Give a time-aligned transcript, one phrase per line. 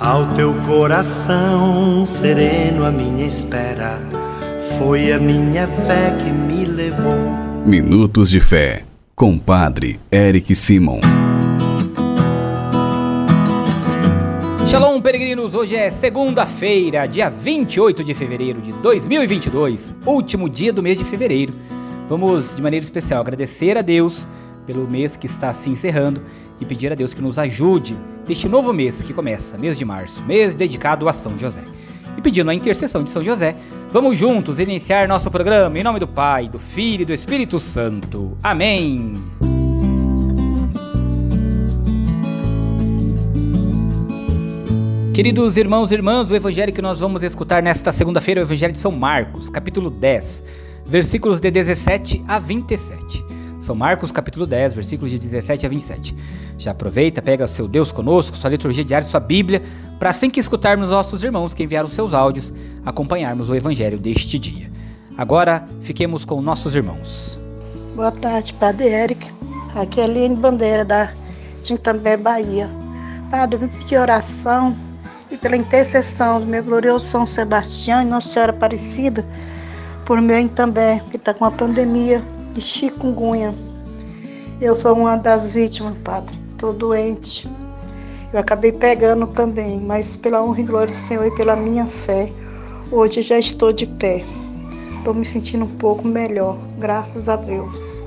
[0.00, 4.00] Ao teu coração sereno, a minha espera
[4.76, 7.14] foi a minha fé que me levou.
[7.64, 8.82] Minutos de Fé,
[9.14, 10.98] com Padre Eric Simon.
[14.66, 15.54] Shalom, peregrinos!
[15.54, 21.54] Hoje é segunda-feira, dia 28 de fevereiro de 2022, último dia do mês de fevereiro.
[22.08, 24.26] Vamos, de maneira especial, agradecer a Deus
[24.66, 26.22] pelo mês que está se encerrando
[26.60, 30.22] e pedir a Deus que nos ajude neste novo mês que começa, mês de março,
[30.22, 31.62] mês dedicado a São José.
[32.16, 33.56] E pedindo a intercessão de São José,
[33.92, 38.36] vamos juntos iniciar nosso programa em nome do Pai, do Filho e do Espírito Santo.
[38.42, 39.14] Amém.
[45.14, 48.72] Queridos irmãos e irmãs, o evangelho que nós vamos escutar nesta segunda-feira é o evangelho
[48.72, 50.42] de São Marcos, capítulo 10,
[50.84, 53.23] versículos de 17 a 27.
[53.64, 56.14] São Marcos capítulo 10, versículos de 17 a 27.
[56.58, 59.62] Já aproveita, pega seu Deus conosco, sua liturgia diária, sua Bíblia,
[59.98, 62.52] para assim que escutarmos nossos irmãos que enviaram seus áudios,
[62.84, 64.70] acompanharmos o evangelho deste dia.
[65.16, 67.38] Agora, fiquemos com nossos irmãos.
[67.96, 69.32] Boa tarde, Padre Eric.
[69.74, 71.10] Aqui é Aline Bandeira, da
[71.62, 72.68] Tintambé, Bahia.
[73.30, 74.76] Padre, eu vim pedir oração
[75.30, 79.26] e pela intercessão do meu glorioso São Sebastião e Nossa Senhora Aparecida,
[80.04, 82.22] por meu Intambé, que está com a pandemia
[82.54, 83.54] de chikungunya.
[84.60, 86.38] Eu sou uma das vítimas, padre.
[86.52, 87.48] Estou doente.
[88.32, 92.32] Eu acabei pegando também, mas pela honra e glória do Senhor e pela minha fé,
[92.90, 94.24] hoje já estou de pé.
[94.98, 98.06] Estou me sentindo um pouco melhor, graças a Deus.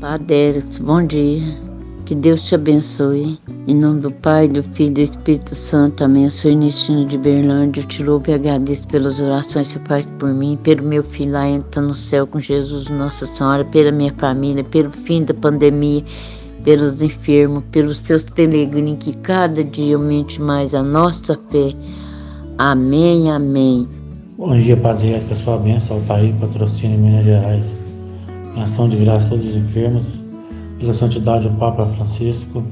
[0.00, 1.69] Padre, bom dia.
[2.10, 3.38] Que Deus te abençoe.
[3.68, 6.02] Em nome do Pai, do Filho e do Espírito Santo.
[6.02, 6.24] Amém.
[6.24, 7.82] Eu sou Inestino de Berlândia.
[7.82, 11.30] Eu te louvo e agradeço pelas orações que você faz por mim, pelo meu filho
[11.30, 16.02] lá entra no céu com Jesus, Nossa Senhora, pela minha família, pelo fim da pandemia,
[16.64, 21.72] pelos enfermos, pelos teus peregrinos, que cada dia aumente mais a nossa fé.
[22.58, 23.88] Amém, amém.
[24.36, 27.64] Bom dia, Padre, que a sua bênção, Altair, patrocínio em Minas Gerais.
[28.56, 30.19] Em ação de graça a todos os enfermos
[30.80, 32.64] pela santidade do Papa Francisco,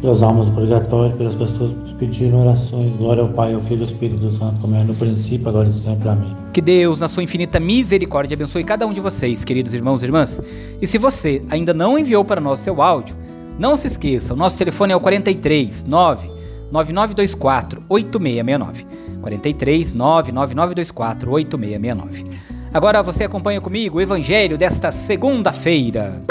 [0.00, 2.96] pelas almas do purgatório, pelas pessoas que nos pediram orações.
[2.96, 5.72] Glória ao Pai, ao Filho e ao Espírito Santo, como é no princípio, agora e
[5.72, 6.08] sempre.
[6.08, 6.36] Amém.
[6.52, 10.40] Que Deus, na sua infinita misericórdia, abençoe cada um de vocês, queridos irmãos e irmãs.
[10.82, 13.14] E se você ainda não enviou para nós seu áudio,
[13.58, 16.28] não se esqueça, o nosso telefone é o 43 9
[16.72, 18.86] 9924 8669.
[19.20, 22.24] 43 9 9924 8669.
[22.72, 26.22] Agora você acompanha comigo o evangelho desta segunda-feira.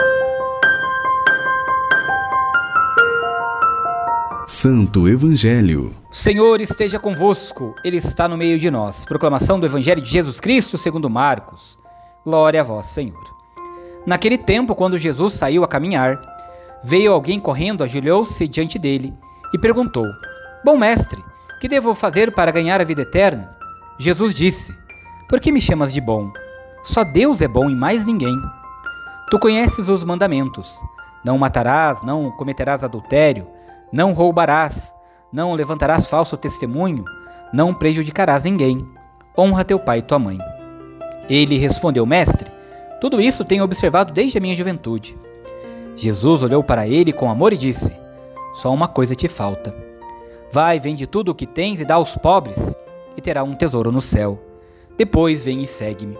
[4.50, 5.96] Santo Evangelho.
[6.10, 9.06] Senhor esteja convosco, Ele está no meio de nós.
[9.06, 11.78] Proclamação do Evangelho de Jesus Cristo segundo Marcos.
[12.26, 13.24] Glória a vós, Senhor.
[14.08, 16.20] Naquele tempo, quando Jesus saiu a caminhar,
[16.84, 19.14] veio alguém correndo, ajoelhou-se diante dele
[19.54, 20.08] e perguntou:
[20.66, 21.24] Bom mestre,
[21.62, 23.56] que devo fazer para ganhar a vida eterna?
[24.00, 24.74] Jesus disse:
[25.30, 26.34] Por que me chamas de bom?
[26.81, 28.36] Só Deus é bom e mais ninguém.
[29.30, 30.81] Tu conheces os mandamentos:
[31.24, 33.59] Não matarás, não cometerás adultério
[33.91, 34.94] não roubarás,
[35.31, 37.03] não levantarás falso testemunho,
[37.53, 38.77] não prejudicarás ninguém.
[39.38, 40.38] Honra teu pai e tua mãe.
[41.29, 42.51] Ele respondeu: Mestre,
[43.00, 45.17] tudo isso tenho observado desde a minha juventude.
[45.95, 47.95] Jesus olhou para ele com amor e disse:
[48.55, 49.73] Só uma coisa te falta.
[50.51, 52.73] Vai, vende tudo o que tens e dá aos pobres,
[53.16, 54.39] e terá um tesouro no céu.
[54.97, 56.17] Depois vem e segue-me.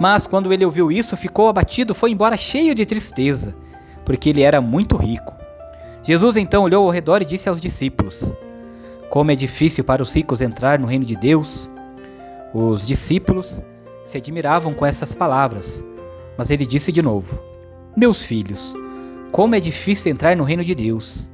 [0.00, 3.54] Mas quando ele ouviu isso, ficou abatido, foi embora cheio de tristeza,
[4.04, 5.41] porque ele era muito rico.
[6.04, 8.34] Jesus então olhou ao redor e disse aos discípulos:
[9.08, 11.70] Como é difícil para os ricos entrar no reino de Deus.
[12.52, 13.62] Os discípulos
[14.04, 15.84] se admiravam com essas palavras,
[16.36, 17.38] mas ele disse de novo:
[17.96, 18.74] Meus filhos,
[19.30, 21.30] como é difícil entrar no reino de Deus.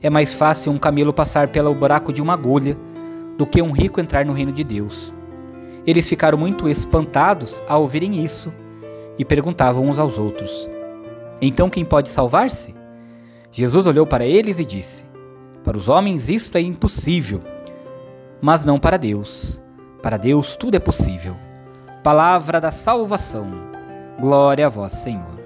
[0.00, 2.76] É mais fácil um camelo passar pelo buraco de uma agulha
[3.36, 5.12] do que um rico entrar no reino de Deus.
[5.84, 8.52] Eles ficaram muito espantados ao ouvirem isso
[9.18, 10.68] e perguntavam uns aos outros:
[11.40, 12.77] Então quem pode salvar-se?
[13.50, 15.04] Jesus olhou para eles e disse:
[15.64, 17.40] Para os homens isto é impossível,
[18.40, 19.60] mas não para Deus.
[20.02, 21.34] Para Deus tudo é possível.
[22.04, 23.46] Palavra da salvação.
[24.20, 25.38] Glória a vós, Senhor.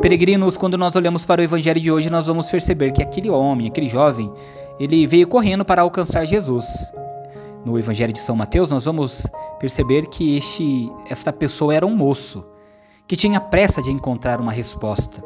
[0.00, 3.68] Peregrinos, quando nós olhamos para o evangelho de hoje, nós vamos perceber que aquele homem,
[3.68, 4.32] aquele jovem,
[4.78, 6.66] ele veio correndo para alcançar Jesus.
[7.64, 9.26] No evangelho de São Mateus, nós vamos
[9.60, 12.44] perceber que este esta pessoa era um moço
[13.12, 15.22] que tinha pressa de encontrar uma resposta.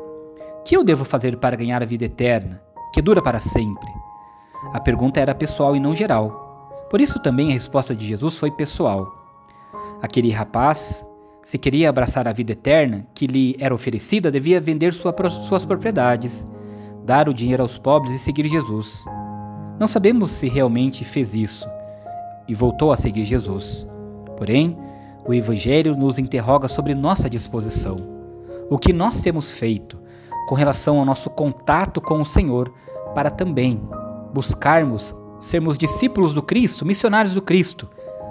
[0.64, 2.60] Que eu devo fazer para ganhar a vida eterna,
[2.92, 3.88] que dura para sempre?
[4.72, 6.88] A pergunta era pessoal e não geral.
[6.90, 9.06] Por isso também a resposta de Jesus foi pessoal.
[10.02, 11.06] Aquele rapaz,
[11.44, 16.44] se queria abraçar a vida eterna que lhe era oferecida, devia vender sua, suas propriedades,
[17.04, 19.04] dar o dinheiro aos pobres e seguir Jesus.
[19.78, 21.68] Não sabemos se realmente fez isso
[22.48, 23.86] e voltou a seguir Jesus.
[24.36, 24.76] Porém,
[25.26, 27.96] o Evangelho nos interroga sobre nossa disposição.
[28.70, 29.98] O que nós temos feito
[30.48, 32.72] com relação ao nosso contato com o Senhor
[33.14, 33.80] para também
[34.32, 37.88] buscarmos sermos discípulos do Cristo, missionários do Cristo,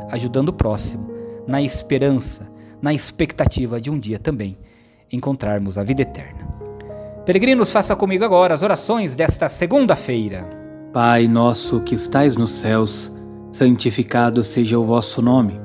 [0.09, 1.09] ajudando o próximo,
[1.47, 2.49] na esperança,
[2.81, 4.57] na expectativa de um dia também
[5.11, 6.47] encontrarmos a vida eterna.
[7.25, 10.47] Peregrinos, faça comigo agora as orações desta segunda-feira.
[10.93, 13.11] Pai nosso que estais nos céus,
[13.51, 15.64] santificado seja o vosso nome.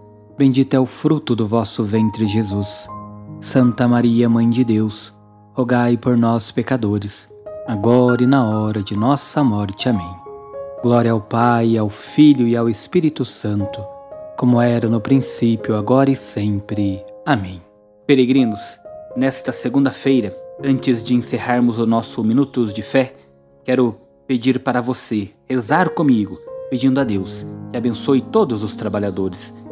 [0.37, 2.87] bendito é o fruto do vosso ventre, Jesus.
[3.39, 5.13] Santa Maria, Mãe de Deus,
[5.53, 7.29] rogai por nós, pecadores,
[7.67, 9.89] agora e na hora de nossa morte.
[9.89, 10.15] Amém.
[10.83, 13.83] Glória ao Pai, ao Filho e ao Espírito Santo,
[14.37, 17.03] como era no princípio, agora e sempre.
[17.25, 17.61] Amém.
[18.07, 18.79] Peregrinos,
[19.15, 23.13] nesta segunda-feira, antes de encerrarmos o nosso Minutos de Fé,
[23.63, 23.95] quero
[24.27, 26.37] pedir para você rezar comigo
[26.71, 29.53] pedindo a Deus que abençoe todos os trabalhadores,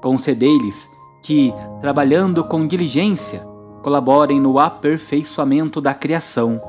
[0.00, 0.90] concedei-lhes
[1.22, 3.46] que, trabalhando com diligência,
[3.82, 6.60] colaborem no aperfeiçoamento da criação,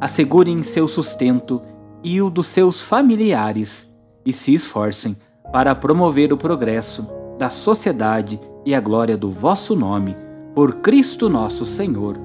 [0.00, 1.60] assegurem seu sustento
[2.02, 3.92] e o dos seus familiares
[4.24, 5.16] e se esforcem
[5.52, 7.06] para promover o progresso
[7.38, 10.16] da sociedade e a glória do vosso nome,
[10.54, 12.18] por Cristo nosso Senhor.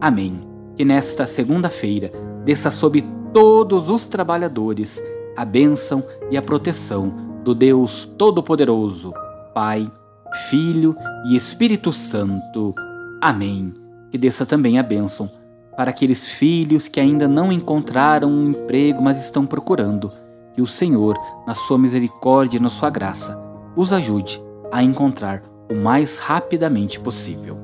[0.00, 0.48] Amém.
[0.76, 2.10] Que nesta segunda-feira
[2.44, 5.02] desça sobre todos os trabalhadores
[5.36, 7.12] a bênção e a proteção
[7.42, 9.12] do Deus Todo-Poderoso,
[9.54, 9.90] Pai,
[10.32, 10.96] Filho
[11.26, 12.74] e Espírito Santo.
[13.20, 13.74] Amém.
[14.10, 15.30] Que desça também a bênção
[15.76, 20.12] para aqueles filhos que ainda não encontraram um emprego, mas estão procurando.
[20.54, 23.42] Que o Senhor, na sua misericórdia e na sua graça,
[23.74, 27.58] os ajude a encontrar o mais rapidamente possível.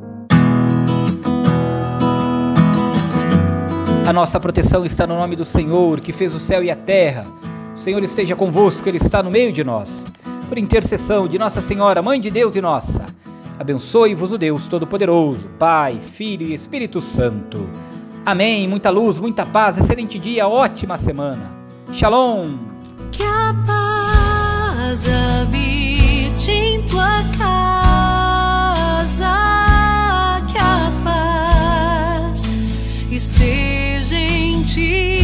[4.06, 7.26] A nossa proteção está no nome do Senhor, que fez o céu e a terra.
[7.75, 10.06] O Senhor esteja convosco, Ele está no meio de nós
[10.49, 13.05] por intercessão de Nossa Senhora, Mãe de Deus e nossa.
[13.59, 17.69] Abençoe-vos o Deus Todo-Poderoso, Pai, Filho e Espírito Santo.
[18.25, 18.67] Amém.
[18.67, 21.53] Muita luz, muita paz, excelente dia, ótima semana.
[21.93, 22.56] Shalom.
[23.12, 29.27] Que a paz habite em tua casa,
[30.50, 32.47] que a paz
[33.11, 35.18] esteja em ti.